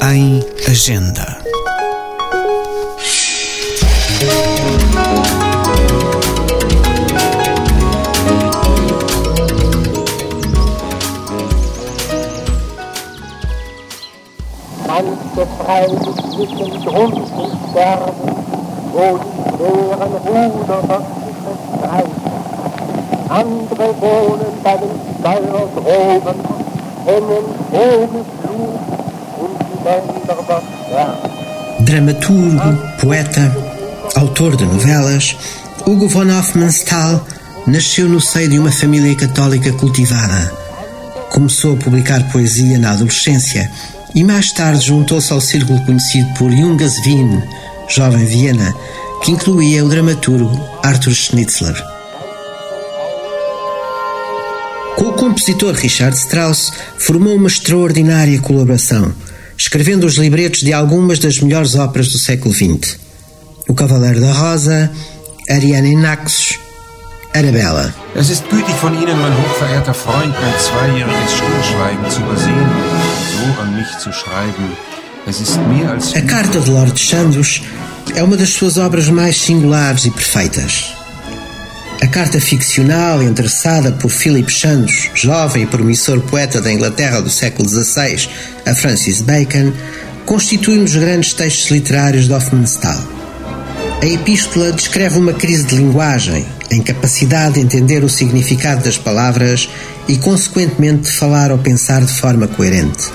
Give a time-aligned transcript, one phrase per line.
[0.00, 1.38] em agenda.
[14.86, 17.18] Manche vrijheid moeten de hond
[17.70, 18.14] Sterben,
[18.92, 22.12] wo die kleren hoeder wordt zich gestrijden.
[23.28, 24.86] Andere wonen bij de
[25.22, 26.36] vuilnishoven
[27.06, 28.24] en in Flug
[31.80, 33.54] Dramaturgo, poeta,
[34.16, 35.36] autor de novelas,
[35.86, 37.22] Hugo von Hofmannsthal
[37.66, 40.50] nasceu no seio de uma família católica cultivada.
[41.30, 43.70] Começou a publicar poesia na adolescência
[44.14, 47.42] e mais tarde juntou-se ao círculo conhecido por Jungas Wien,
[47.86, 48.74] jovem Viena,
[49.22, 51.76] que incluía o dramaturgo Arthur Schnitzler.
[54.96, 59.12] Com o compositor Richard Strauss, formou uma extraordinária colaboração,
[59.74, 62.96] escrevendo os libretos de algumas das melhores óperas do século XX.
[63.68, 64.88] O Cavaleiro da Rosa,
[65.50, 66.60] Ariane in Naxos,
[67.34, 67.92] Arabella.
[68.14, 72.70] Es ist gütig von Ihnen, mein hochverehrter Freund, mein zweijähriges Stillschweigen zu übersehen,
[73.32, 74.76] so an mich zu schreiben.
[75.26, 77.60] Es ist mehr als A Carta de Lord Chandos
[78.14, 80.94] é uma das suas obras mais singulares e perfeitas.
[82.14, 88.28] Carta ficcional endereçada por Philip Chandos, jovem e promissor poeta da Inglaterra do século XVI,
[88.64, 89.72] a Francis Bacon,
[90.24, 93.02] constitui um dos grandes textos literários de Hofmannsthal.
[94.00, 99.68] A epístola descreve uma crise de linguagem, a incapacidade de entender o significado das palavras
[100.06, 103.10] e, consequentemente, de falar ou pensar de forma coerente.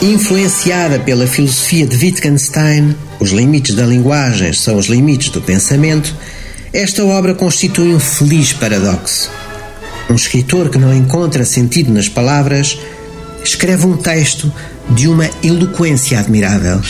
[0.00, 6.14] Influenciada pela filosofia de Wittgenstein, os limites da linguagem são os limites do pensamento,
[6.72, 9.28] esta obra constitui um feliz paradoxo.
[10.08, 12.78] Um escritor que não encontra sentido nas palavras
[13.42, 14.52] escreve um texto
[14.90, 16.80] de uma eloquência admirável.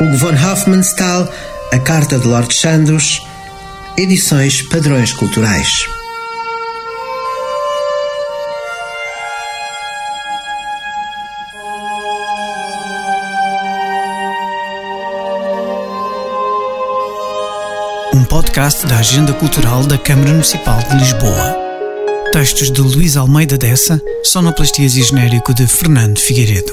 [0.00, 1.30] Hugo von Hofmannsthal,
[1.70, 3.20] A Carta de Lord Chandos,
[3.98, 6.01] Edições Padrões Culturais.
[18.14, 21.56] Um podcast da Agenda Cultural da Câmara Municipal de Lisboa.
[22.32, 26.72] Textos de Luís Almeida Dessa, sonoplastias e genérico de Fernando Figueiredo.